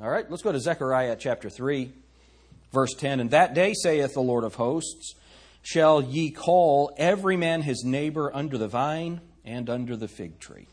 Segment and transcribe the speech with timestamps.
[0.00, 1.92] All right, let's go to Zechariah chapter 3,
[2.72, 3.20] verse 10.
[3.20, 5.14] And that day saith the Lord of hosts,
[5.60, 10.66] shall ye call every man his neighbor under the vine and under the fig tree.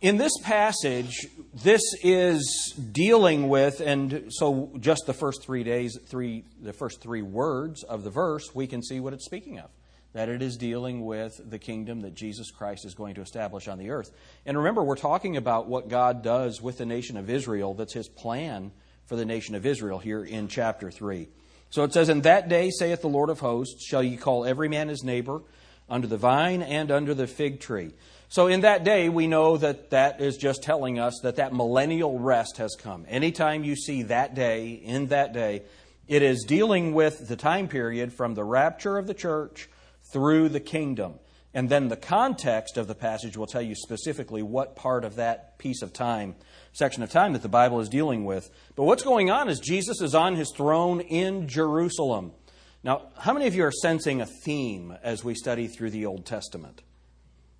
[0.00, 6.44] In this passage, this is dealing with, and so just the first three days, three,
[6.62, 9.68] the first three words of the verse, we can see what it's speaking of.
[10.14, 13.78] That it is dealing with the kingdom that Jesus Christ is going to establish on
[13.78, 14.10] the earth.
[14.46, 17.74] And remember, we're talking about what God does with the nation of Israel.
[17.74, 18.72] That's his plan
[19.06, 21.28] for the nation of Israel here in chapter 3.
[21.70, 24.68] So it says, In that day, saith the Lord of hosts, shall ye call every
[24.68, 25.42] man his neighbor
[25.88, 27.92] under the vine and under the fig tree.
[28.28, 32.18] So in that day, we know that that is just telling us that that millennial
[32.18, 33.06] rest has come.
[33.08, 35.62] Anytime you see that day, in that day,
[36.06, 39.68] it is dealing with the time period from the rapture of the church
[40.12, 41.14] through the kingdom.
[41.54, 45.58] And then the context of the passage will tell you specifically what part of that
[45.58, 46.36] piece of time,
[46.72, 48.50] section of time that the Bible is dealing with.
[48.76, 52.32] But what's going on is Jesus is on his throne in Jerusalem.
[52.84, 56.26] Now, how many of you are sensing a theme as we study through the Old
[56.26, 56.82] Testament?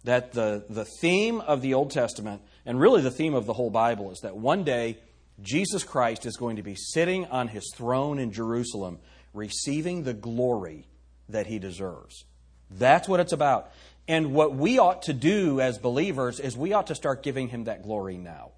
[0.05, 3.71] that the, the theme of the Old Testament, and really the theme of the whole
[3.71, 4.99] Bible, is that one day
[5.43, 9.01] Jesus Christ is going to be sitting on his throne in Jerusalem,
[9.35, 10.89] receiving the glory
[11.29, 12.25] that he deserves.
[12.71, 13.71] That's what it's about.
[14.07, 17.65] And what we ought to do as believers is we ought to start giving him
[17.65, 18.53] that glory now.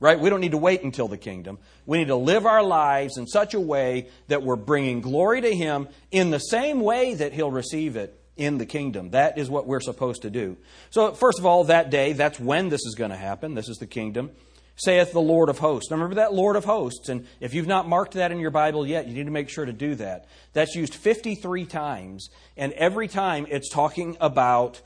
[0.00, 0.20] Right?
[0.20, 1.58] We don't need to wait until the kingdom.
[1.84, 5.52] We need to live our lives in such a way that we're bringing glory to
[5.52, 9.10] him in the same way that he'll receive it in the kingdom.
[9.10, 10.56] That is what we're supposed to do.
[10.90, 13.54] So, first of all, that day, that's when this is going to happen.
[13.54, 14.30] This is the kingdom.
[14.78, 15.90] Saith the Lord of hosts.
[15.90, 17.08] Now, remember that Lord of hosts.
[17.08, 19.64] And if you've not marked that in your Bible yet, you need to make sure
[19.64, 20.26] to do that.
[20.52, 22.28] That's used 53 times.
[22.56, 24.80] And every time it's talking about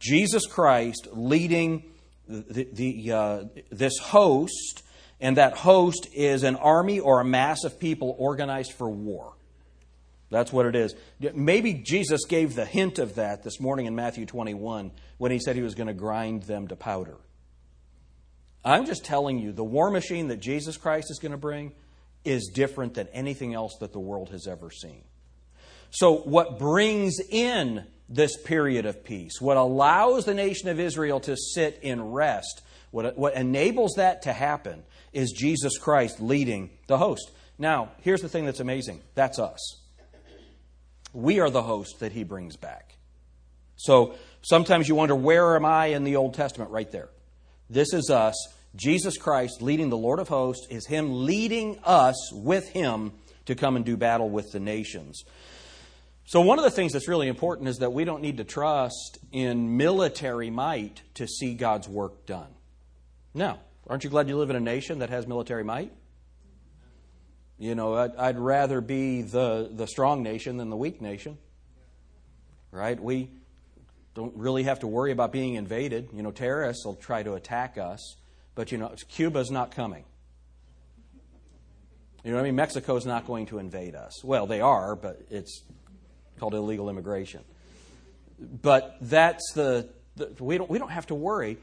[0.00, 1.84] Jesus Christ leading
[2.26, 4.82] the, the uh, this host.
[5.20, 9.32] And that host is an army or a mass of people organized for war.
[10.30, 10.94] That's what it is.
[11.34, 15.56] Maybe Jesus gave the hint of that this morning in Matthew 21 when he said
[15.56, 17.16] he was going to grind them to powder.
[18.70, 21.72] I'm just telling you, the war machine that Jesus Christ is going to bring
[22.24, 25.02] is different than anything else that the world has ever seen.
[25.90, 31.36] So, what brings in this period of peace, what allows the nation of Israel to
[31.36, 37.30] sit in rest, what, what enables that to happen, is Jesus Christ leading the host.
[37.58, 39.80] Now, here's the thing that's amazing that's us.
[41.12, 42.94] We are the host that he brings back.
[43.76, 46.70] So sometimes you wonder, where am I in the Old Testament?
[46.70, 47.08] Right there.
[47.70, 48.34] This is us.
[48.76, 53.12] Jesus Christ leading the Lord of hosts is him leading us with him
[53.46, 55.24] to come and do battle with the nations.
[56.26, 59.18] So, one of the things that's really important is that we don't need to trust
[59.32, 62.50] in military might to see God's work done.
[63.32, 65.90] Now, aren't you glad you live in a nation that has military might?
[67.58, 71.38] You know, I'd, I'd, rather be the, the strong nation than the weak nation.
[72.70, 73.00] Right?
[73.02, 73.30] We
[74.14, 76.10] don't really have to worry about being invaded.
[76.12, 78.16] You know, terrorists will try to attack us,
[78.58, 80.02] but, you know, Cuba's not coming.
[82.24, 82.56] You know what I mean?
[82.56, 84.24] Mexico's not going to invade us.
[84.24, 85.62] Well, they are, but it's
[86.40, 87.44] called illegal immigration.
[88.40, 91.58] But that's the, the we, don't, we don't have to worry.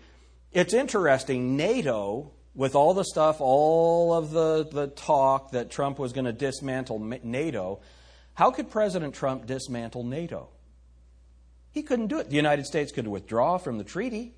[0.53, 6.13] It's interesting, NATO with all the stuff, all of the, the talk that Trump was
[6.13, 7.81] going to dismantle NATO,
[8.35, 10.47] how could President Trump dismantle NATO?
[11.73, 12.29] He couldn't do it.
[12.29, 14.33] The United States could withdraw from the treaty.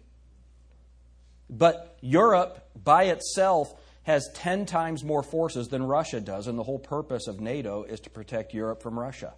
[1.50, 6.80] But Europe by itself has 10 times more forces than Russia does, and the whole
[6.80, 9.34] purpose of NATO is to protect Europe from Russia.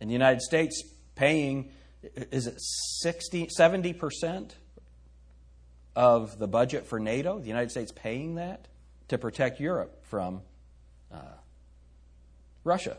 [0.00, 0.82] And the United States
[1.14, 1.70] paying,
[2.02, 4.52] is it 60, 70%?
[5.96, 8.66] of the budget for NATO, the United States paying that
[9.08, 10.42] to protect Europe from
[11.12, 11.18] uh,
[12.64, 12.96] Russia.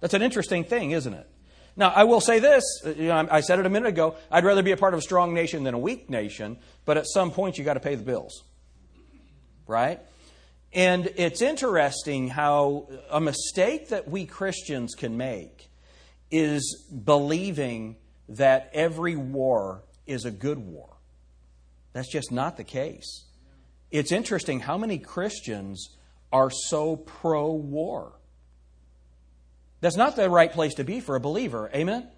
[0.00, 1.28] That's an interesting thing, isn't it?
[1.76, 2.64] Now, I will say this.
[2.84, 4.16] Uh, you know, I said it a minute ago.
[4.30, 7.06] I'd rather be a part of a strong nation than a weak nation, but at
[7.06, 8.44] some point you got to pay the bills,
[9.66, 10.00] right?
[10.72, 15.70] And it's interesting how a mistake that we Christians can make
[16.30, 17.96] is believing
[18.28, 20.96] that every war is a good war.
[21.92, 23.24] That's just not the case.
[23.90, 25.96] It's interesting how many Christians
[26.32, 28.12] are so pro war.
[29.80, 31.70] That's not the right place to be for a believer.
[31.74, 32.08] Amen?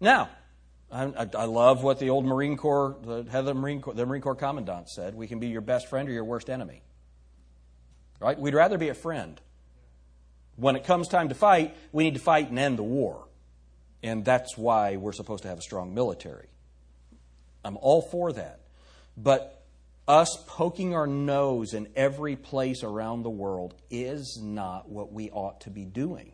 [0.00, 0.28] Now,
[0.92, 4.06] I, I, love what the old Marine Corps, the head of the Marine Corps, the
[4.06, 5.14] Marine Corps commandant said.
[5.14, 6.82] We can be your best friend or your worst enemy.
[8.20, 8.38] Right?
[8.38, 9.40] We'd rather be a friend.
[10.56, 13.26] When it comes time to fight, we need to fight and end the war.
[14.02, 16.48] And that's why we're supposed to have a strong military.
[17.64, 18.60] I'm all for that.
[19.16, 19.64] But
[20.06, 25.62] us poking our nose in every place around the world is not what we ought
[25.62, 26.33] to be doing.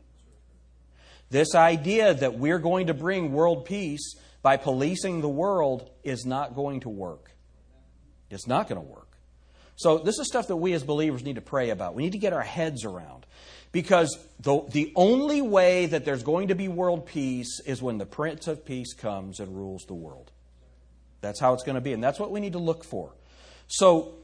[1.30, 6.54] This idea that we're going to bring world peace by policing the world is not
[6.54, 7.30] going to work.
[8.30, 9.06] It's not going to work.
[9.76, 11.94] So, this is stuff that we as believers need to pray about.
[11.94, 13.24] We need to get our heads around.
[13.72, 18.06] Because the, the only way that there's going to be world peace is when the
[18.06, 20.32] Prince of Peace comes and rules the world.
[21.20, 21.92] That's how it's going to be.
[21.92, 23.14] And that's what we need to look for.
[23.68, 24.16] So,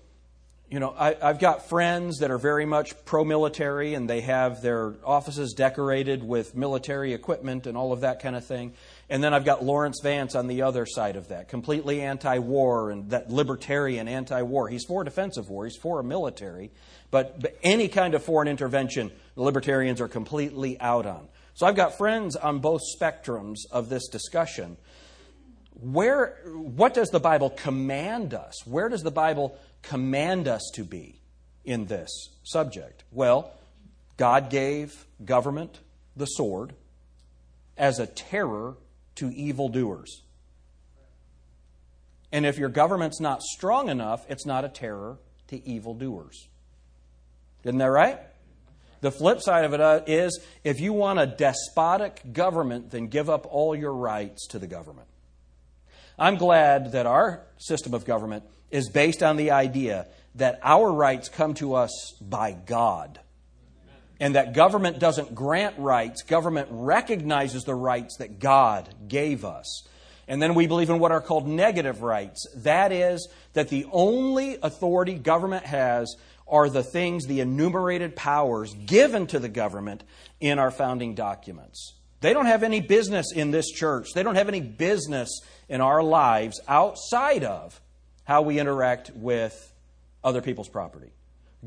[0.69, 4.63] you know, I, have got friends that are very much pro military and they have
[4.63, 8.75] their offices decorated with military equipment and all of that kind of thing.
[9.09, 12.91] And then I've got Laurence Vance on the other side of that, completely anti war
[12.91, 14.69] and that libertarian anti war.
[14.69, 16.73] He's for defensive war, he's for a military,
[17.13, 21.29] but, but any kind of foreign intervention, the libertarians are completely out on.
[21.55, 24.77] So I've got friends on both spectrums of this discussion
[25.81, 28.67] where, what does the Bible command us?
[28.67, 31.21] Where does the Bible command us to be
[31.65, 32.11] in this
[32.45, 33.05] subject?
[33.13, 33.53] Well,
[34.17, 35.81] God gave government
[36.17, 36.73] the sword
[37.77, 38.77] as a terror
[39.17, 40.23] to evildoers.
[42.33, 45.19] And if your government's not strong enough, it's not a terror
[45.49, 46.49] to evildoers.
[47.65, 48.19] Isn't that right?
[49.03, 53.29] The flip side of it uh, is if you want a despotic government, then give
[53.29, 55.09] up all your rights to the government.
[56.19, 61.29] I'm glad that our system of government is based on the idea that our rights
[61.29, 63.21] come to us by God.
[64.19, 69.87] And that government doesn't grant rights, government recognizes the rights that God gave us.
[70.27, 72.47] And then we believe in what are called negative rights.
[72.57, 76.17] That is, that the only authority government has
[76.49, 80.03] are the things, the enumerated powers given to the government
[80.41, 81.96] in our founding documents.
[82.21, 84.09] They don't have any business in this church.
[84.15, 87.81] They don't have any business in our lives outside of
[88.25, 89.73] how we interact with
[90.25, 91.13] other people's property.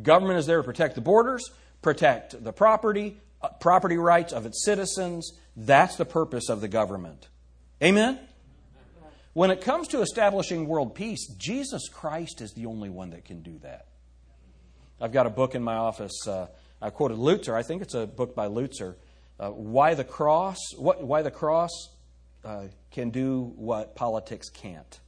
[0.02, 1.50] Government is there to protect the borders,
[1.82, 5.32] protect the property, uh, property rights of its citizens.
[5.56, 7.28] That's the purpose of the government.
[7.82, 8.20] Amen?
[9.34, 13.42] When it comes to establishing world peace, Jesus Christ is the only one that can
[13.42, 13.88] do that.
[15.00, 16.28] I've got a book in my office.
[16.28, 16.48] Uh,
[16.82, 17.54] I quoted Lutzer.
[17.54, 18.96] I think it's a book by Lutzer.
[19.40, 20.58] Uh, why the cross?
[20.78, 21.72] What, why the cross?
[22.44, 25.00] uh, can do what politics can't.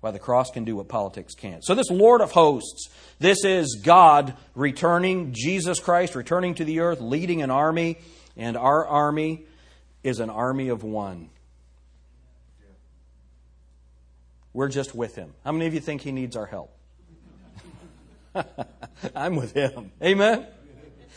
[0.00, 1.62] Why the cross can do what politics can't.
[1.64, 7.00] So, this Lord of hosts, this is God returning, Jesus Christ returning to the earth,
[7.00, 7.98] leading an army,
[8.36, 9.44] and our army
[10.02, 11.28] is an army of one.
[14.54, 15.34] We're just with him.
[15.44, 16.74] How many of you think he needs our help?
[19.14, 19.92] I'm with him.
[20.02, 20.46] Amen?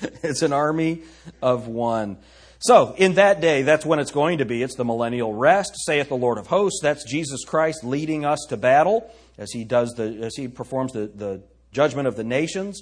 [0.23, 1.01] It's an army
[1.41, 2.17] of one.
[2.59, 4.63] So, in that day, that's when it's going to be.
[4.63, 6.79] It's the millennial rest, saith the Lord of hosts.
[6.81, 11.07] That's Jesus Christ leading us to battle as he does the as he performs the,
[11.07, 11.43] the
[11.73, 12.81] judgment of the nations.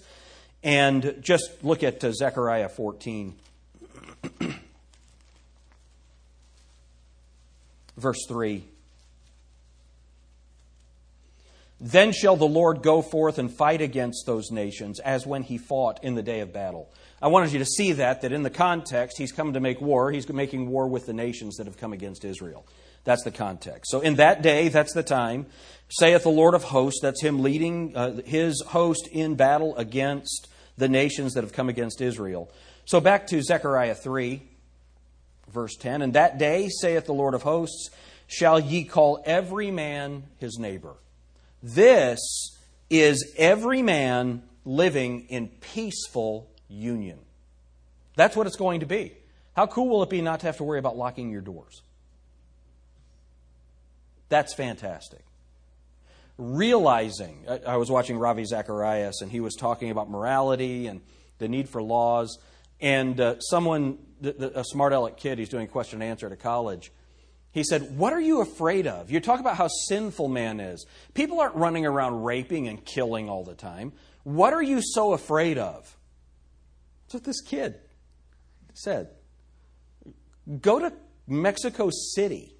[0.63, 3.33] And just look at uh, Zechariah 14.
[7.97, 8.63] Verse 3.
[11.83, 16.03] Then shall the Lord go forth and fight against those nations as when he fought
[16.03, 16.93] in the day of battle.
[17.19, 20.11] I wanted you to see that, that in the context, he's come to make war.
[20.11, 22.67] He's making war with the nations that have come against Israel.
[23.03, 23.89] That's the context.
[23.89, 25.47] So in that day, that's the time,
[25.89, 30.87] saith the Lord of hosts, that's him leading uh, his host in battle against the
[30.87, 32.51] nations that have come against Israel.
[32.85, 34.43] So back to Zechariah 3,
[35.49, 36.03] verse 10.
[36.03, 37.89] And that day, saith the Lord of hosts,
[38.27, 40.93] shall ye call every man his neighbor.
[41.63, 42.19] This
[42.89, 47.19] is every man living in peaceful union.
[48.15, 49.13] That's what it's going to be.
[49.55, 51.81] How cool will it be not to have to worry about locking your doors?
[54.29, 55.25] That's fantastic.
[56.37, 61.01] Realizing, I was watching Ravi Zacharias, and he was talking about morality and
[61.37, 62.39] the need for laws.
[62.79, 66.91] And uh, someone, a smart aleck kid, he's doing question and answer at a college,
[67.51, 69.11] he said, What are you afraid of?
[69.11, 70.85] You talk about how sinful man is.
[71.13, 73.91] People aren't running around raping and killing all the time.
[74.23, 75.97] What are you so afraid of?
[77.03, 77.75] That's what this kid
[78.73, 79.09] said.
[80.61, 80.93] Go to
[81.27, 82.55] Mexico City.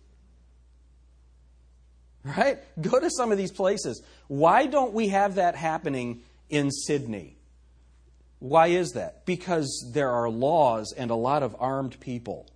[2.24, 2.60] Right?
[2.80, 4.04] Go to some of these places.
[4.28, 7.38] Why don't we have that happening in Sydney?
[8.40, 9.26] Why is that?
[9.26, 12.51] Because there are laws and a lot of armed people.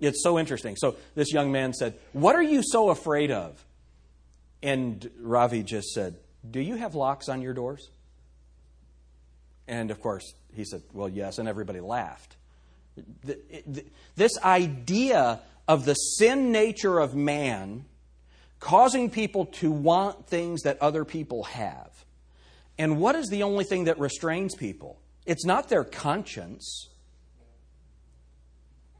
[0.00, 0.76] It's so interesting.
[0.76, 3.64] So this young man said, What are you so afraid of?
[4.62, 6.16] And Ravi just said,
[6.48, 7.90] Do you have locks on your doors?
[9.66, 12.36] And of course, he said, Well, yes, and everybody laughed.
[14.16, 17.84] This idea of the sin nature of man
[18.58, 22.04] causing people to want things that other people have.
[22.76, 25.00] And what is the only thing that restrains people?
[25.26, 26.88] It's not their conscience.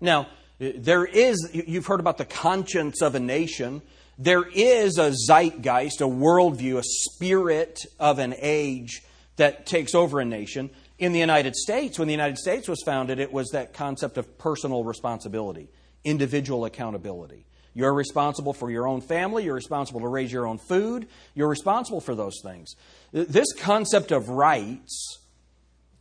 [0.00, 0.28] Now,
[0.58, 3.82] there is, you've heard about the conscience of a nation.
[4.18, 9.02] There is a zeitgeist, a worldview, a spirit of an age
[9.36, 10.70] that takes over a nation.
[10.98, 14.36] In the United States, when the United States was founded, it was that concept of
[14.36, 15.68] personal responsibility,
[16.04, 17.46] individual accountability.
[17.72, 19.44] You're responsible for your own family.
[19.44, 21.06] You're responsible to raise your own food.
[21.36, 22.74] You're responsible for those things.
[23.12, 25.18] This concept of rights,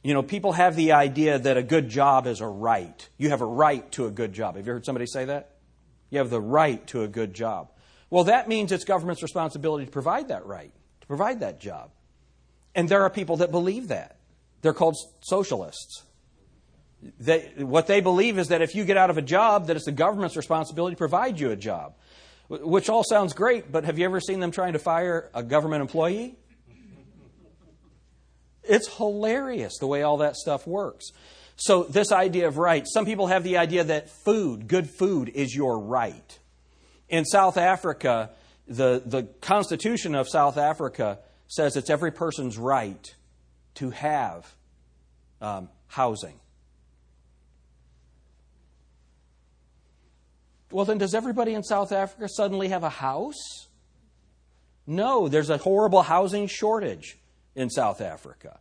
[0.07, 3.09] you know, people have the idea that a good job is a right.
[3.17, 4.55] You have a right to a good job.
[4.55, 5.57] Have you heard somebody say that?
[6.09, 7.71] You have the right to a good job.
[8.09, 10.71] Well, that means it's government's responsibility to provide that right,
[11.01, 11.91] to provide that job.
[12.73, 14.15] And there are people that believe that.
[14.61, 16.03] They're called socialists.
[17.19, 19.83] They, what they believe is that if you get out of a job, that it's
[19.83, 21.95] the government's responsibility to provide you a job.
[22.47, 25.81] Which all sounds great, but have you ever seen them trying to fire a government
[25.81, 26.37] employee?
[28.69, 31.11] It's hilarious the way all that stuff works.
[31.55, 35.55] So, this idea of rights, some people have the idea that food, good food, is
[35.55, 36.39] your right.
[37.09, 38.29] In South Africa,
[38.67, 43.15] the, the Constitution of South Africa says it's every person's right
[43.75, 44.53] to have
[45.41, 46.39] um, housing.
[50.69, 53.67] Well, then, does everybody in South Africa suddenly have a house?
[54.85, 57.17] No, there's a horrible housing shortage
[57.57, 58.59] in South Africa.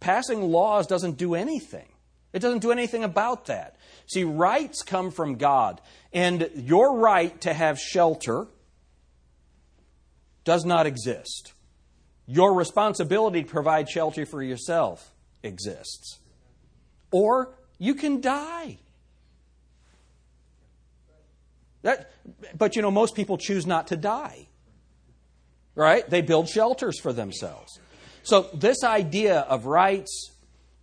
[0.00, 1.88] Passing laws doesn't do anything.
[2.32, 3.76] It doesn't do anything about that.
[4.06, 5.80] See, rights come from God,
[6.12, 8.46] and your right to have shelter
[10.44, 11.52] does not exist.
[12.26, 15.12] Your responsibility to provide shelter for yourself
[15.42, 16.20] exists.
[17.10, 18.78] Or you can die.
[21.82, 22.12] That,
[22.56, 24.46] but you know, most people choose not to die.
[25.74, 26.08] Right?
[26.08, 27.78] They build shelters for themselves.
[28.28, 30.32] So, this idea of rights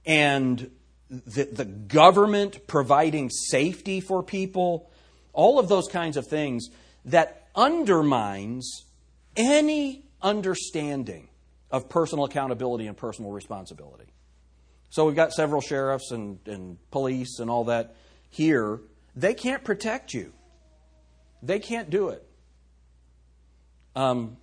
[0.04, 0.72] and
[1.12, 4.90] the, the government providing safety for people,
[5.32, 6.70] all of those kinds of things,
[7.06, 8.86] that undermines
[9.38, 11.30] any understanding
[11.70, 14.12] of personal accountability and personal responsibility.
[14.90, 17.96] So we've got several sheriffs and, and police and all that
[18.32, 18.80] here.
[19.16, 20.34] They can't protect you.
[21.44, 22.28] They can't do it.
[23.96, 24.38] Um,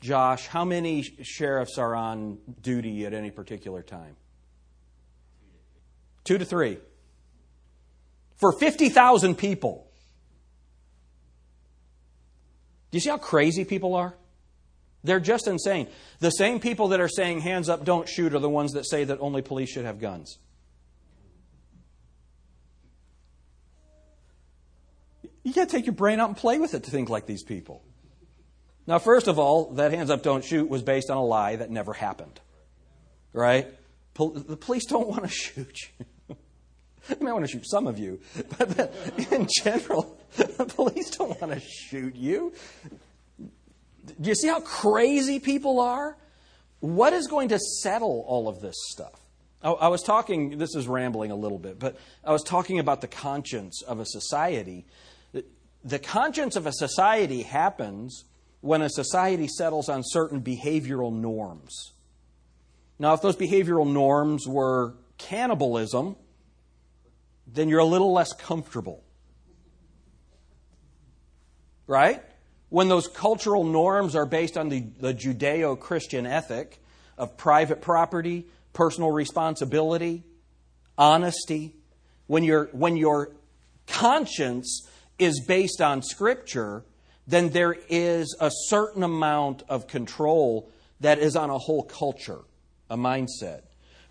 [0.00, 4.16] Josh, how many sheriffs are on duty at any particular time?
[6.24, 6.78] Two to three.
[8.36, 9.86] For 50,000 people.
[12.90, 14.14] Do you see how crazy people are?
[15.04, 15.88] They're just insane.
[16.18, 19.04] The same people that are saying hands up, don't shoot, are the ones that say
[19.04, 20.38] that only police should have guns.
[25.42, 27.82] You to take your brain out and play with it to think like these people.
[28.90, 31.70] Now, first of all, that hands up, don't shoot was based on a lie that
[31.70, 32.40] never happened.
[33.32, 33.68] Right?
[34.14, 36.36] the police don't want to shoot you.
[37.08, 38.18] they might want to shoot some of you,
[38.58, 38.92] but
[39.30, 42.52] in general, the police don't want to shoot you.
[43.38, 46.16] Do you see how crazy people are?
[46.80, 49.20] What is going to settle all of this stuff?
[49.62, 53.08] I was talking, this is rambling a little bit, but I was talking about the
[53.08, 54.84] conscience of a society.
[55.84, 58.24] The conscience of a society happens
[58.60, 61.92] when a society settles on certain behavioral norms.
[62.98, 66.16] Now, if those behavioral norms were cannibalism,
[67.46, 69.02] then you're a little less comfortable.
[71.86, 72.22] Right?
[72.70, 76.80] when those cultural norms are based on the, the Judeo Christian ethic
[77.18, 80.22] of private property, personal responsibility,
[80.96, 81.74] honesty,
[82.28, 83.32] when, your when your
[83.88, 84.88] conscience
[85.18, 86.84] is based on Scripture,
[87.30, 90.70] then there is a certain amount of control
[91.00, 92.40] that is on a whole culture,
[92.88, 93.62] a mindset.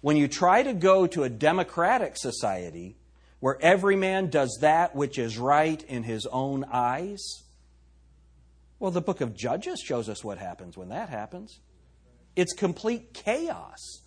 [0.02, 2.96] When you try to go to a democratic society
[3.40, 7.44] where every man does that which is right in his own eyes,
[8.80, 11.60] well, the book of Judges shows us what happens when that happens.
[12.36, 14.02] It's complete chaos,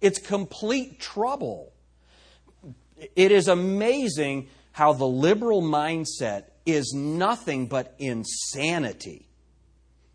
[0.00, 1.72] it's complete trouble.
[3.16, 9.28] It is amazing how the liberal mindset is nothing but insanity.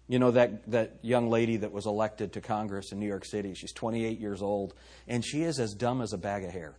[0.07, 3.53] You know, that, that young lady that was elected to Congress in New York City,
[3.53, 4.73] she's 28 years old,
[5.07, 6.75] and she is as dumb as a bag of hair.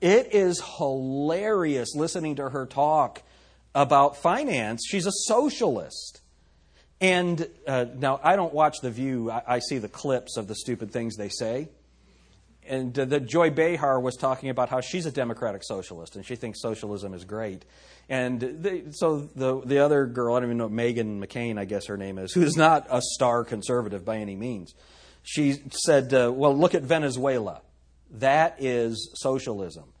[0.00, 3.22] It is hilarious listening to her talk
[3.74, 4.82] about finance.
[4.86, 6.20] She's a socialist.
[7.00, 10.54] And uh, now I don't watch The View, I, I see the clips of the
[10.54, 11.68] stupid things they say.
[12.68, 16.36] And uh, the Joy Behar was talking about how she's a democratic socialist and she
[16.36, 17.64] thinks socialism is great.
[18.08, 21.86] And the, so the the other girl, I don't even know Meghan McCain, I guess
[21.86, 24.74] her name is, who's not a star conservative by any means.
[25.22, 27.62] She said, uh, "Well, look at Venezuela.
[28.10, 29.92] That is socialism."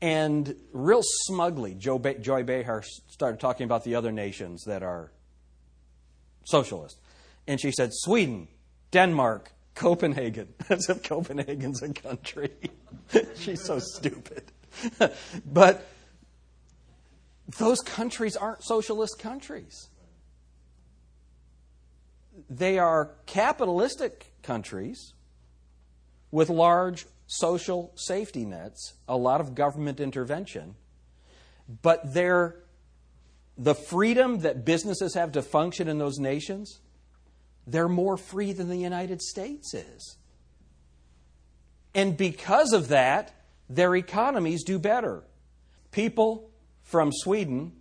[0.00, 1.98] And real smugly, Joy
[2.42, 5.12] Behar started talking about the other nations that are
[6.44, 7.00] socialist.
[7.46, 8.48] And she said, Sweden,
[8.90, 12.50] Denmark, Copenhagen, as if Copenhagen's a country.
[13.36, 14.44] She's so stupid.
[15.46, 15.86] but
[17.58, 19.88] those countries aren't socialist countries.
[22.48, 25.12] They are capitalistic countries
[26.30, 30.74] with large social safety nets, a lot of government intervention,
[31.82, 32.56] but they're
[33.56, 36.80] the freedom that businesses have to function in those nations
[37.66, 40.16] they're more free than the United States is.
[41.94, 43.34] And because of that,
[43.68, 45.24] their economies do better.
[45.90, 46.50] People
[46.82, 47.72] from Sweden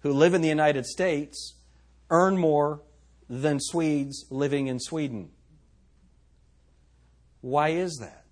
[0.00, 1.54] who live in the United States
[2.10, 2.82] earn more
[3.28, 5.30] than Swedes living in Sweden.
[7.40, 8.24] Why is that?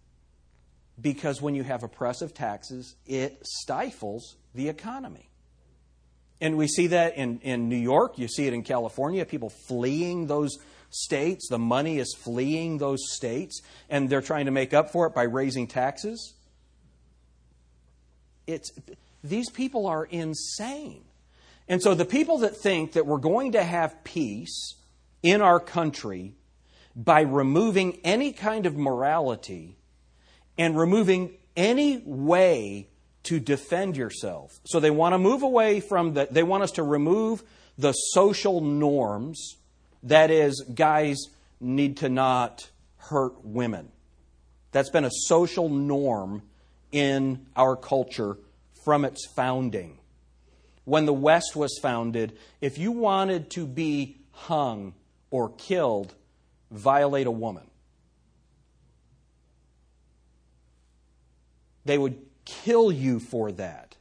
[1.00, 5.28] Because when you have oppressive taxes, it stifles the economy.
[6.40, 10.26] And we see that in, in New York, you see it in California, people fleeing
[10.26, 10.56] those
[10.96, 11.48] states.
[11.48, 15.24] The money is fleeing those states, and they're trying to make up for it by
[15.24, 16.34] raising taxes.
[18.46, 18.72] It's,
[19.22, 21.04] these people are insane.
[21.68, 24.74] And so the people that think that we're going to have peace
[25.22, 26.34] in our country
[26.94, 29.76] by removing any kind of morality
[30.56, 32.88] and removing any way
[33.24, 34.60] to defend yourself.
[34.64, 37.42] So they want to move away from the, they want us to remove
[37.76, 39.56] the social norms
[40.06, 41.16] that is, guys
[41.60, 43.88] need to not hurt women.
[44.72, 46.42] That's been a social norm
[46.92, 48.38] in our culture
[48.84, 49.98] from its founding.
[50.84, 54.94] When the West was founded, if you wanted to be hung
[55.30, 56.14] or killed,
[56.70, 57.68] violate a woman.
[61.84, 63.97] They would kill you for that.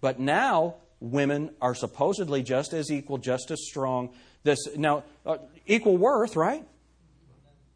[0.00, 4.10] But now, women are supposedly just as equal, just as strong,
[4.44, 6.64] this now uh, equal worth, right?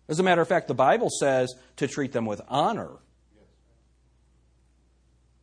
[0.09, 2.91] As a matter of fact, the Bible says to treat them with honor.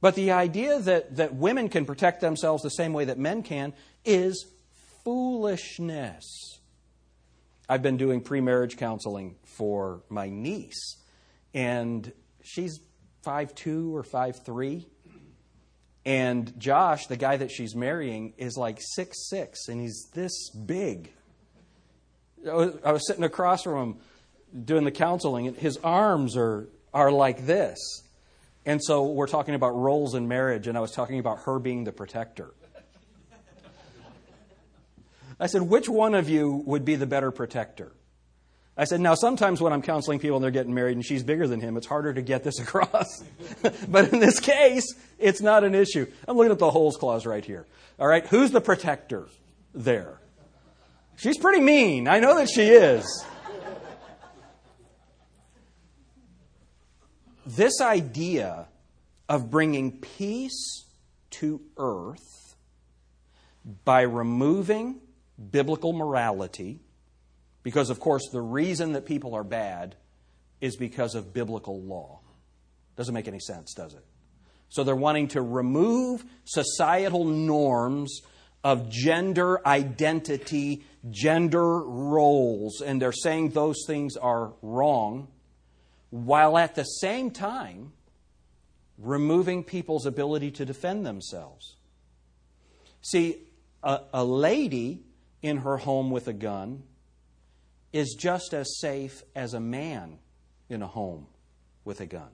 [0.02, 3.74] But the idea that, that women can protect themselves the same way that men can
[4.04, 4.46] is
[5.04, 6.60] foolishness.
[7.68, 10.98] I've been doing pre-marriage counseling for my niece,
[11.54, 12.12] and
[12.44, 12.80] she's
[13.24, 14.88] five two or five three,
[16.06, 21.12] and Josh, the guy that she's marrying, is like six six, and he's this big.
[22.48, 23.98] I was sitting across from him
[24.66, 27.78] doing the counseling, and his arms are, are like this.
[28.66, 31.84] And so we're talking about roles in marriage, and I was talking about her being
[31.84, 32.52] the protector.
[35.40, 37.92] I said, which one of you would be the better protector?
[38.78, 41.48] I said, now sometimes when I'm counseling people and they're getting married and she's bigger
[41.48, 43.24] than him, it's harder to get this across.
[43.88, 44.86] but in this case,
[45.18, 46.06] it's not an issue.
[46.28, 47.66] I'm looking at the holds clause right here.
[48.00, 49.28] All right, who's the protector
[49.74, 50.20] there?
[51.18, 52.08] She's pretty mean.
[52.08, 53.06] I know that she is.
[57.46, 58.68] this idea
[59.30, 60.86] of bringing peace
[61.30, 62.56] to earth
[63.84, 65.00] by removing
[65.52, 66.80] biblical morality,
[67.66, 69.96] because, of course, the reason that people are bad
[70.62, 72.20] is because of biblical law.
[72.96, 74.06] Doesn't make any sense, does it?
[74.70, 78.22] So they're wanting to remove societal norms
[78.64, 85.28] of gender identity gender roles, and they're saying those things are wrong,
[86.12, 87.94] while at the same time
[89.00, 91.78] removing people's ability to defend themselves.
[93.02, 93.40] See,
[93.82, 95.02] a, a lady
[95.42, 96.84] in her home with a gun
[97.96, 100.20] is just as safe as a man
[100.70, 101.28] in a home
[101.84, 102.30] with a gun.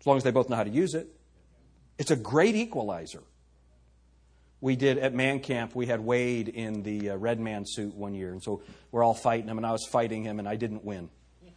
[0.00, 1.08] As long as they both know how to use it.
[1.98, 3.22] It's a great equalizer
[4.64, 8.14] we did at man camp, we had Wade in the uh, red man suit one
[8.14, 8.32] year.
[8.32, 11.10] And so we're all fighting him, and I was fighting him, and I didn't win.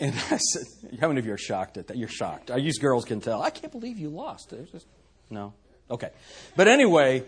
[0.00, 0.62] And I said,
[0.98, 1.96] How many of you are shocked at that?
[1.96, 2.50] You're shocked.
[2.50, 3.42] I These girls can tell.
[3.42, 4.52] I can't believe you lost.
[4.72, 4.86] Just,
[5.28, 5.52] no?
[5.88, 6.08] Okay.
[6.56, 7.22] But anyway,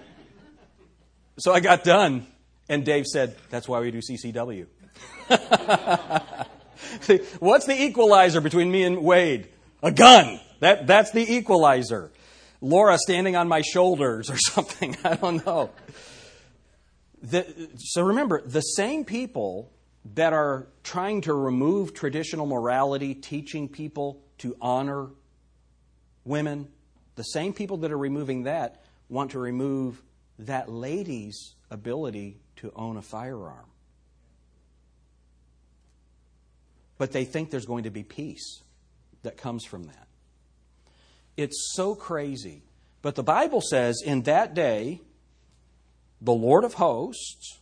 [1.38, 2.26] so I got done,
[2.72, 4.66] and Dave said, That's why we do CCW.
[7.02, 9.48] See, what's the equalizer between me and Wade?
[9.82, 10.40] A gun.
[10.60, 12.10] That, that's the equalizer.
[12.62, 14.96] Laura standing on my shoulders or something.
[15.04, 15.70] I don't know.
[17.22, 19.70] The, so remember, the same people
[20.14, 25.10] that are trying to remove traditional morality, teaching people to honor
[26.24, 26.68] women,
[27.16, 30.02] the same people that are removing that want to remove
[30.38, 33.66] that lady's ability to own a firearm.
[36.96, 38.62] But they think there's going to be peace
[39.22, 40.06] that comes from that.
[41.36, 42.62] It's so crazy.
[43.02, 45.00] But the Bible says in that day,
[46.20, 47.58] the Lord of hosts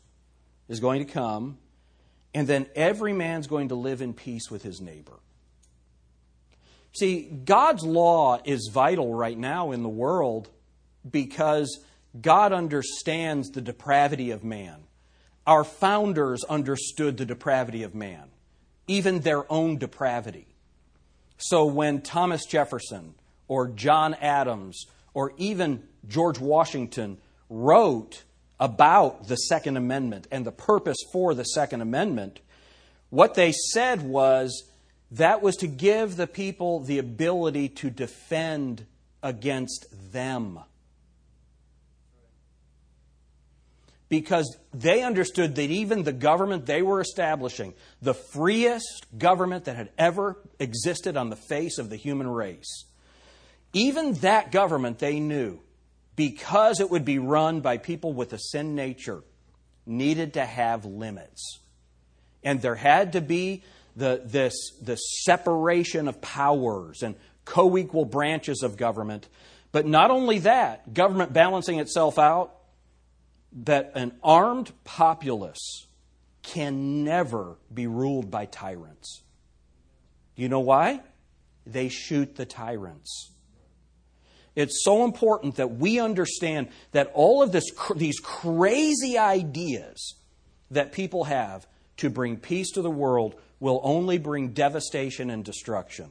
[0.68, 1.56] is going to come,
[2.34, 5.18] and then every man's going to live in peace with his neighbor.
[6.92, 10.50] See, God's law is vital right now in the world
[11.08, 11.80] because
[12.20, 14.82] God understands the depravity of man.
[15.46, 18.30] Our founders understood the depravity of man,
[18.86, 20.46] even their own depravity.
[21.38, 23.14] So when Thomas Jefferson
[23.48, 28.24] or John Adams or even George Washington wrote
[28.58, 32.40] about the Second Amendment and the purpose for the Second Amendment,
[33.08, 34.64] what they said was
[35.10, 38.86] that was to give the people the ability to defend
[39.22, 40.60] against them.
[44.10, 49.90] Because they understood that even the government they were establishing, the freest government that had
[49.96, 52.84] ever existed on the face of the human race,
[53.72, 55.60] even that government they knew,
[56.16, 59.22] because it would be run by people with a sin nature,
[59.86, 61.60] needed to have limits.
[62.42, 63.62] And there had to be
[63.96, 69.28] the, this, the separation of powers and co equal branches of government.
[69.72, 72.54] But not only that, government balancing itself out,
[73.52, 75.86] that an armed populace
[76.42, 79.22] can never be ruled by tyrants.
[80.36, 81.00] You know why?
[81.66, 83.32] They shoot the tyrants.
[84.56, 90.14] It's so important that we understand that all of this, these crazy ideas
[90.70, 91.66] that people have
[91.98, 96.10] to bring peace to the world will only bring devastation and destruction.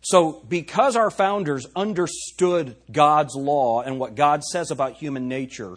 [0.00, 5.74] So, because our founders understood God's law and what God says about human nature,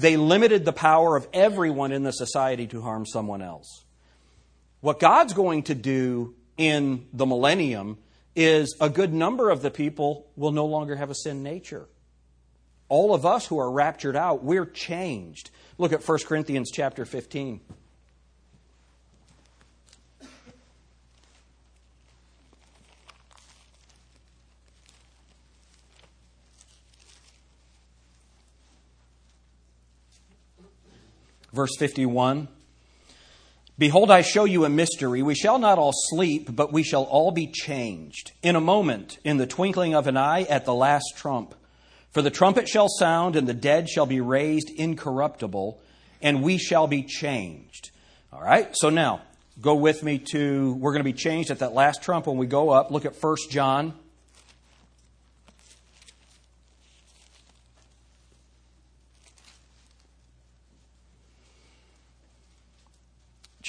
[0.00, 3.84] they limited the power of everyone in the society to harm someone else.
[4.80, 7.98] What God's going to do in the millennium
[8.34, 11.86] is a good number of the people will no longer have a sin nature.
[12.88, 15.50] All of us who are raptured out, we're changed.
[15.78, 17.60] Look at 1 Corinthians chapter 15.
[31.52, 32.48] Verse 51
[33.80, 35.22] Behold, I show you a mystery.
[35.22, 38.32] We shall not all sleep, but we shall all be changed.
[38.42, 41.54] In a moment, in the twinkling of an eye, at the last trump.
[42.10, 45.80] For the trumpet shall sound, and the dead shall be raised incorruptible,
[46.20, 47.90] and we shall be changed.
[48.34, 49.22] All right, so now,
[49.62, 52.46] go with me to, we're going to be changed at that last trump when we
[52.46, 52.90] go up.
[52.90, 53.94] Look at 1 John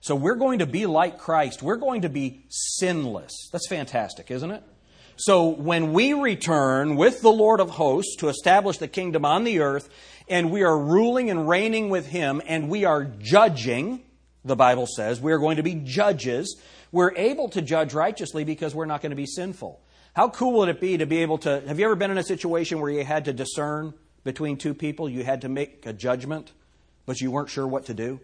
[0.00, 1.62] So we're going to be like Christ.
[1.62, 3.32] We're going to be sinless.
[3.50, 4.62] That's fantastic, isn't it?
[5.16, 9.58] So when we return with the Lord of hosts to establish the kingdom on the
[9.58, 9.88] earth,
[10.28, 14.02] and we are ruling and reigning with Him, and we are judging,
[14.44, 16.56] the Bible says, we are going to be judges.
[16.92, 19.80] We're able to judge righteously because we're not going to be sinful.
[20.14, 21.62] How cool would it be to be able to?
[21.66, 25.08] Have you ever been in a situation where you had to discern between two people?
[25.08, 26.52] You had to make a judgment,
[27.06, 28.20] but you weren't sure what to do?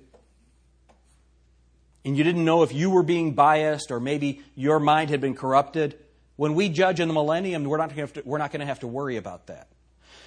[2.04, 5.34] And you didn't know if you were being biased or maybe your mind had been
[5.34, 5.98] corrupted,
[6.36, 8.86] when we judge in the millennium, we're not, to, we're not going to have to
[8.86, 9.68] worry about that.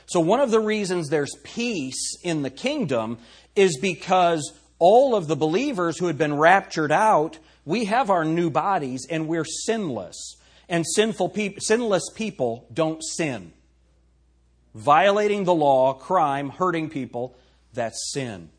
[0.08, 3.18] So, one of the reasons there's peace in the kingdom
[3.56, 8.50] is because all of the believers who had been raptured out, we have our new
[8.50, 10.38] bodies and we're sinless.
[10.70, 13.54] And sinful peop- sinless people don't sin.
[14.76, 17.38] Violating the law, crime, hurting people,
[17.74, 18.50] that's sin.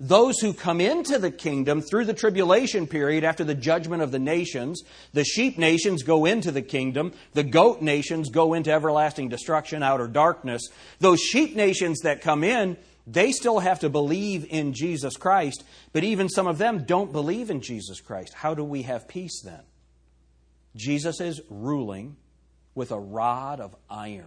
[0.00, 4.18] Those who come into the kingdom through the tribulation period after the judgment of the
[4.18, 9.84] nations, the sheep nations go into the kingdom, the goat nations go into everlasting destruction,
[9.84, 10.62] outer darkness.
[10.98, 12.76] Those sheep nations that come in,
[13.06, 17.48] they still have to believe in Jesus Christ, but even some of them don't believe
[17.48, 18.34] in Jesus Christ.
[18.34, 19.62] How do we have peace then?
[20.74, 22.16] Jesus is ruling
[22.74, 24.26] with a rod of iron.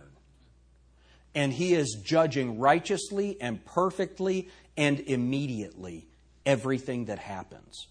[1.35, 6.07] And he is judging righteously and perfectly and immediately
[6.45, 7.87] everything that happens.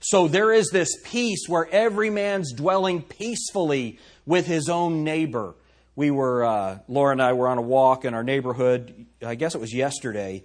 [0.00, 5.54] So there is this peace where every man's dwelling peacefully with his own neighbor.
[5.96, 9.54] We were, uh, Laura and I were on a walk in our neighborhood, I guess
[9.54, 10.44] it was yesterday,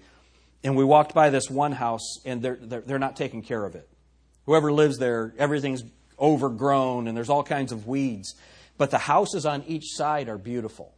[0.64, 3.76] and we walked by this one house, and they're, they're, they're not taking care of
[3.76, 3.90] it.
[4.46, 5.84] Whoever lives there, everything's
[6.20, 8.36] overgrown, and there's all kinds of weeds.
[8.78, 10.94] But the houses on each side are beautiful,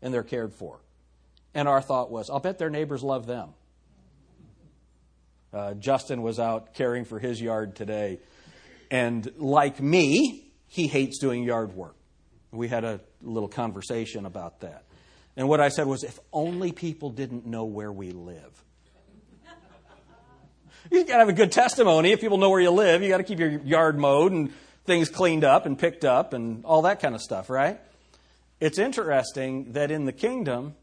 [0.00, 0.80] and they're cared for.
[1.54, 3.50] And our thought was, I'll bet their neighbors love them.
[5.52, 8.18] Uh, Justin was out caring for his yard today,
[8.90, 11.94] and like me, he hates doing yard work.
[12.50, 14.84] We had a little conversation about that.
[15.36, 18.64] And what I said was, if only people didn't know where we live.
[20.90, 22.12] you got to have a good testimony.
[22.12, 24.52] If people know where you live, you got to keep your yard mowed and
[24.84, 27.80] things cleaned up and picked up and all that kind of stuff, right?
[28.60, 30.74] It's interesting that in the kingdom,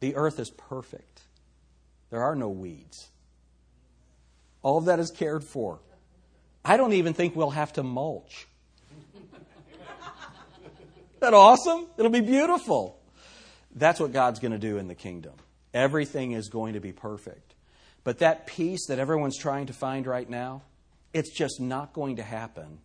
[0.00, 1.22] the earth is perfect.
[2.10, 3.08] There are no weeds.
[4.68, 5.78] All of that is cared for.
[6.62, 8.46] I don't even think we'll have to mulch.
[9.14, 9.40] Isn't
[11.20, 11.86] that awesome?
[11.96, 13.00] It'll be beautiful.
[13.74, 15.32] That's what God's going to do in the kingdom.
[15.72, 17.54] Everything is going to be perfect.
[18.04, 20.60] But that peace that everyone's trying to find right now,
[21.14, 22.80] it's just not going to happen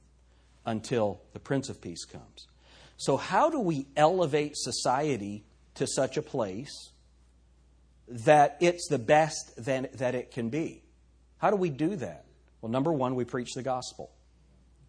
[0.65, 2.47] until the Prince of Peace comes.
[2.95, 5.43] So, how do we elevate society
[5.75, 6.93] to such a place
[8.07, 10.82] that it's the best that it can be?
[11.43, 12.23] How do we do that?
[12.62, 14.10] Well, number one, we preach the gospel.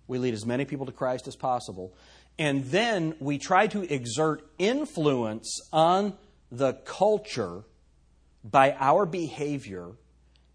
[0.07, 1.93] We lead as many people to Christ as possible.
[2.39, 6.13] And then we try to exert influence on
[6.53, 7.65] the culture
[8.45, 9.97] by our behavior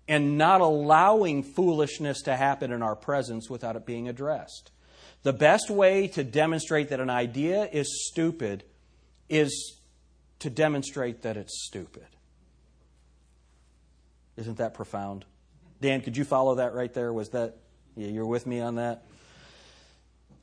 [0.08, 4.72] and not allowing foolishness to happen in our presence without it being addressed.
[5.24, 8.64] The best way to demonstrate that an idea is stupid
[9.28, 9.82] is
[10.40, 12.08] to demonstrate that it's stupid.
[14.38, 15.26] Isn't that profound?
[15.82, 17.14] Dan, could you follow that right there?
[17.14, 17.58] Was that,
[17.96, 19.06] yeah, you're with me on that?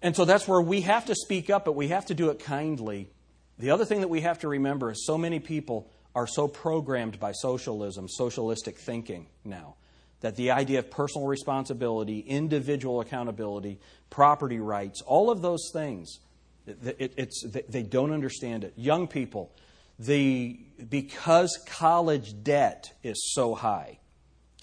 [0.03, 2.38] And so that's where we have to speak up, but we have to do it
[2.38, 3.11] kindly.
[3.59, 7.18] The other thing that we have to remember is so many people are so programmed
[7.18, 9.77] by socialism, socialistic thinking now,
[10.20, 16.18] that the idea of personal responsibility, individual accountability, property rights, all of those things,
[16.66, 18.72] it, it's, they don't understand it.
[18.77, 19.53] Young people,
[19.99, 23.99] the, because college debt is so high,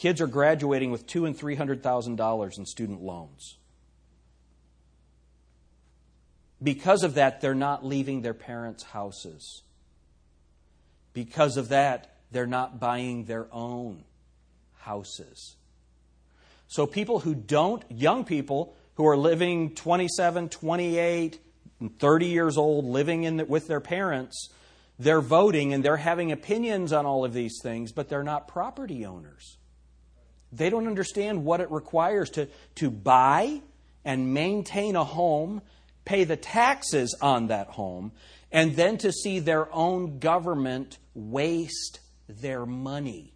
[0.04, 3.56] Kids are graduating with two and three hundred thousand dollars in student loans.
[6.62, 9.62] Because of that, they're not leaving their parents' houses.
[11.14, 14.04] Because of that, they're not buying their own
[14.80, 15.56] houses.
[16.68, 21.40] So, people who don't, young people who are living 27, 28,
[21.98, 24.50] 30 years old, living in the, with their parents,
[25.00, 29.06] they're voting and they're having opinions on all of these things, but they're not property
[29.06, 29.60] owners.
[30.56, 33.62] They don't understand what it requires to, to buy
[34.06, 35.62] and maintain a home,
[36.06, 38.12] pay the taxes on that home,
[38.52, 43.34] and then to see their own government waste their money.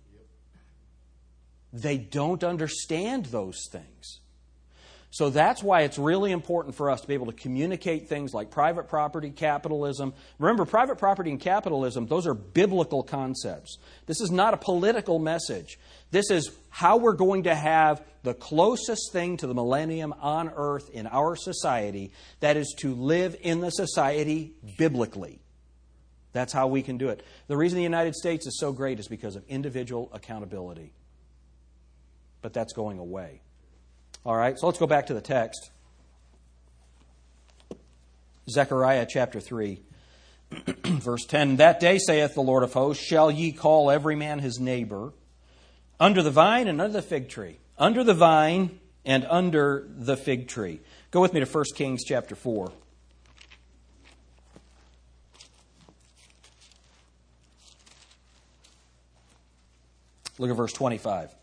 [1.73, 4.19] They don't understand those things.
[5.10, 8.52] So that's why it's really important for us to be able to communicate things like
[8.52, 10.13] private property, capitalism.
[10.38, 13.78] Remember, private property and capitalism, those are biblical concepts.
[14.06, 15.80] This is not a political message.
[16.12, 20.89] This is how we're going to have the closest thing to the millennium on earth
[20.89, 25.39] in our society that is to live in the society biblically.
[26.34, 27.24] That's how we can do it.
[27.48, 30.91] The reason the United States is so great is because of individual accountability.
[32.41, 33.41] But that's going away.
[34.28, 35.72] All right, so let's go back to the text.
[38.50, 39.80] Zechariah chapter 3,
[40.86, 44.60] verse 10 That day, saith the Lord of hosts, shall ye call every man his
[44.60, 45.13] neighbor
[45.98, 47.58] under the vine and under the fig tree.
[47.78, 50.82] Under the vine and under the fig tree.
[51.10, 52.70] Go with me to 1 Kings chapter 4.
[60.38, 61.34] Look at verse 25.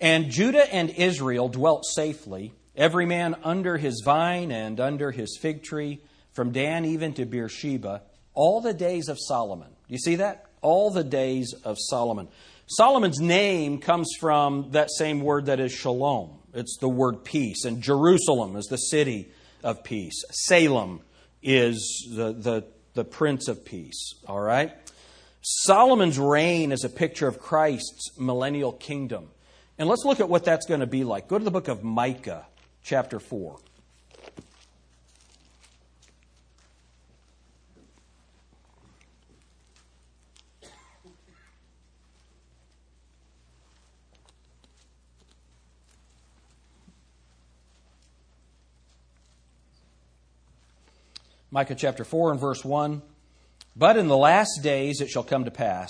[0.00, 5.62] And Judah and Israel dwelt safely, every man under his vine and under his fig
[5.62, 6.00] tree,
[6.32, 9.68] from Dan even to Beersheba, all the days of Solomon.
[9.68, 10.46] Do you see that?
[10.60, 12.28] All the days of Solomon.
[12.66, 16.38] Solomon's name comes from that same word that is shalom.
[16.54, 17.64] It's the word peace.
[17.64, 19.32] And Jerusalem is the city
[19.64, 20.22] of peace.
[20.30, 21.00] Salem
[21.42, 24.14] is the, the, the prince of peace.
[24.26, 24.72] All right?
[25.40, 29.28] Solomon's reign is a picture of Christ's millennial kingdom.
[29.78, 31.28] And let's look at what that's going to be like.
[31.28, 32.46] Go to the book of Micah,
[32.82, 33.58] chapter 4.
[51.50, 53.00] Micah chapter 4 and verse 1.
[53.74, 55.88] But in the last days it shall come to pass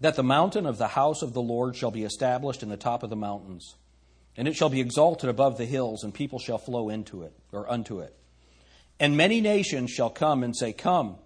[0.00, 3.02] that the mountain of the house of the Lord shall be established in the top
[3.02, 3.74] of the mountains,
[4.36, 7.70] and it shall be exalted above the hills, and people shall flow into it, or
[7.70, 8.14] unto it.
[9.00, 11.16] And many nations shall come and say, Come,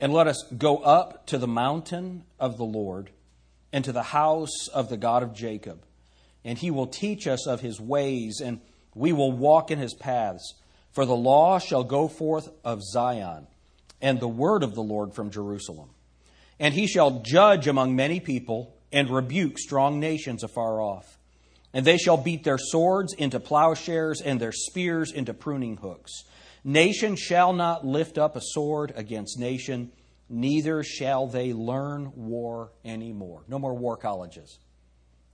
[0.00, 3.10] and let us go up to the mountain of the Lord,
[3.72, 5.84] and to the house of the God of Jacob.
[6.44, 8.60] And he will teach us of his ways, and
[8.94, 10.54] we will walk in his paths.
[10.92, 13.46] For the law shall go forth of Zion,
[14.00, 15.90] and the word of the Lord from Jerusalem.
[16.58, 21.18] And he shall judge among many people, and rebuke strong nations afar off.
[21.74, 26.24] And they shall beat their swords into plowshares, and their spears into pruning hooks.
[26.64, 29.92] Nation shall not lift up a sword against nation,
[30.28, 33.44] neither shall they learn war anymore.
[33.48, 34.58] No more war colleges,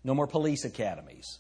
[0.05, 1.39] no more police academies.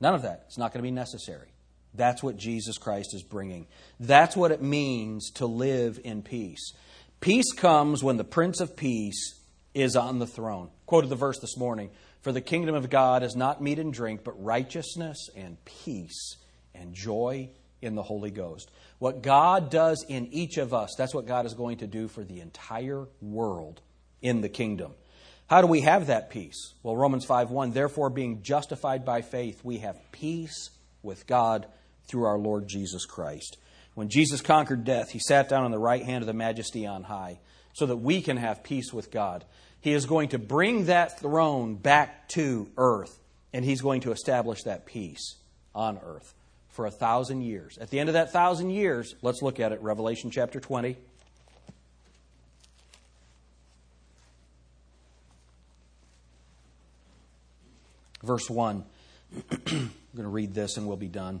[0.00, 0.44] None of that.
[0.46, 1.48] It's not going to be necessary.
[1.94, 3.66] That's what Jesus Christ is bringing.
[3.98, 6.72] That's what it means to live in peace.
[7.20, 9.40] Peace comes when the Prince of Peace
[9.74, 10.70] is on the throne.
[10.86, 14.22] Quoted the verse this morning For the kingdom of God is not meat and drink,
[14.22, 16.36] but righteousness and peace
[16.74, 17.50] and joy
[17.82, 18.70] in the Holy Ghost.
[19.00, 22.22] What God does in each of us, that's what God is going to do for
[22.22, 23.80] the entire world
[24.22, 24.92] in the kingdom.
[25.48, 26.74] How do we have that peace?
[26.84, 30.70] Well, Romans 5 1, therefore, being justified by faith, we have peace
[31.02, 31.66] with God
[32.06, 33.56] through our Lord Jesus Christ.
[33.98, 37.02] When Jesus conquered death, he sat down on the right hand of the majesty on
[37.02, 37.40] high
[37.72, 39.44] so that we can have peace with God.
[39.80, 43.18] He is going to bring that throne back to earth,
[43.52, 45.34] and he's going to establish that peace
[45.74, 46.32] on earth
[46.68, 47.76] for a thousand years.
[47.76, 50.96] At the end of that thousand years, let's look at it Revelation chapter 20.
[58.22, 58.84] Verse 1.
[59.50, 61.40] I'm going to read this and we'll be done.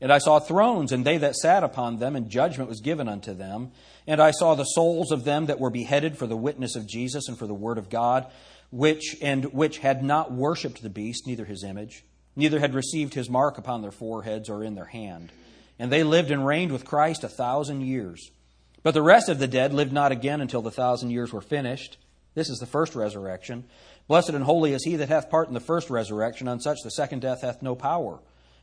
[0.00, 3.34] and i saw thrones and they that sat upon them and judgment was given unto
[3.34, 3.70] them
[4.06, 7.28] and i saw the souls of them that were beheaded for the witness of jesus
[7.28, 8.26] and for the word of god
[8.70, 12.04] which and which had not worshipped the beast neither his image
[12.36, 15.32] neither had received his mark upon their foreheads or in their hand
[15.78, 18.30] and they lived and reigned with Christ a thousand years.
[18.82, 21.98] But the rest of the dead lived not again until the thousand years were finished.
[22.34, 23.64] This is the first resurrection.
[24.06, 26.48] Blessed and holy is he that hath part in the first resurrection.
[26.48, 28.20] On such the second death hath no power.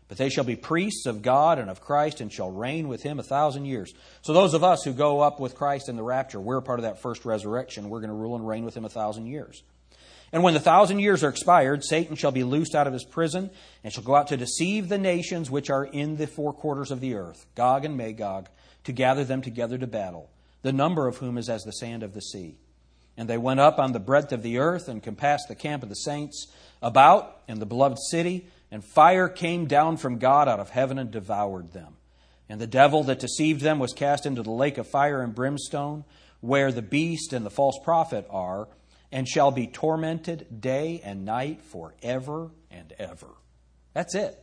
[0.08, 3.20] But they shall be priests of God and of Christ and shall reign with him
[3.20, 3.94] a thousand years.
[4.22, 6.84] So, those of us who go up with Christ in the rapture, we're part of
[6.84, 7.90] that first resurrection.
[7.90, 9.64] We're going to rule and reign with him a thousand years.
[10.32, 13.50] And when the thousand years are expired, Satan shall be loosed out of his prison
[13.84, 17.00] and shall go out to deceive the nations which are in the four quarters of
[17.00, 18.50] the earth, Gog and Magog,
[18.84, 20.30] to gather them together to battle,
[20.62, 22.58] the number of whom is as the sand of the sea.
[23.18, 25.90] And they went up on the breadth of the earth and compassed the camp of
[25.90, 26.48] the saints
[26.82, 31.10] about in the beloved city, and fire came down from God out of heaven and
[31.10, 31.96] devoured them.
[32.50, 36.04] And the devil that deceived them was cast into the lake of fire and brimstone,
[36.42, 38.68] where the beast and the false prophet are
[39.14, 43.30] and shall be tormented day and night forever and ever.
[43.94, 44.38] That's it.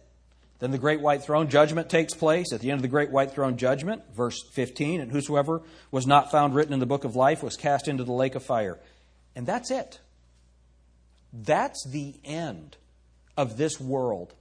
[0.60, 2.54] Then the great white throne judgment takes place.
[2.54, 6.30] At the end of the great white throne judgment, verse 15, and whosoever was not
[6.30, 8.80] found written in the book of life was cast into the lake of fire.
[9.36, 10.00] And that's it.
[11.34, 12.78] That's the end
[13.36, 14.34] of this world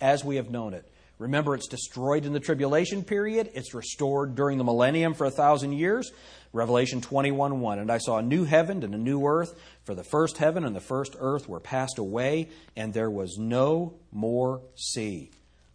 [0.00, 0.90] as we have known it.
[1.18, 3.50] Remember, it's destroyed in the tribulation period.
[3.54, 6.10] It's restored during the millennium for a thousand years.
[6.52, 7.78] Revelation 21 1.
[7.78, 10.74] And I saw a new heaven and a new earth, for the first heaven and
[10.74, 15.30] the first earth were passed away, and there was no more sea.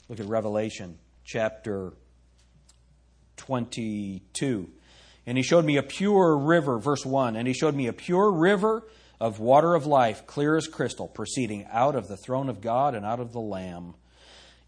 [0.10, 1.94] Look at Revelation chapter
[3.38, 4.70] 22.
[5.28, 7.36] And he showed me a pure river, verse 1.
[7.36, 8.84] And he showed me a pure river
[9.20, 13.06] of water of life, clear as crystal, proceeding out of the throne of God and
[13.06, 13.96] out of the Lamb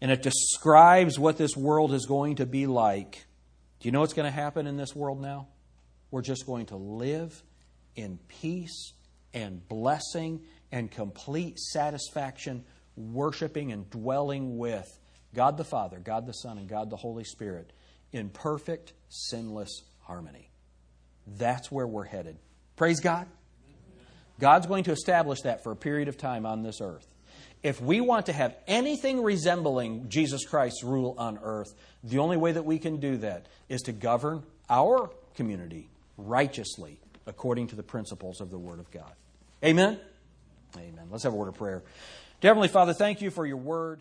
[0.00, 3.26] and it describes what this world is going to be like.
[3.80, 5.48] Do you know what's going to happen in this world now?
[6.10, 7.42] We're just going to live
[7.96, 8.92] in peace
[9.34, 12.64] and blessing and complete satisfaction,
[12.96, 14.98] worshiping and dwelling with
[15.34, 17.72] God the Father, God the Son, and God the Holy Spirit
[18.12, 20.50] in perfect, sinless harmony.
[21.26, 22.38] That's where we're headed.
[22.76, 23.26] Praise God.
[24.38, 27.06] God's going to establish that for a period of time on this earth.
[27.62, 31.74] If we want to have anything resembling Jesus Christ's rule on earth,
[32.04, 37.68] the only way that we can do that is to govern our community righteously according
[37.68, 39.12] to the principles of the Word of God.
[39.64, 39.98] Amen?
[40.76, 41.08] Amen.
[41.10, 41.82] Let's have a word of prayer.
[42.40, 44.00] Dear Heavenly Father, thank you for your word.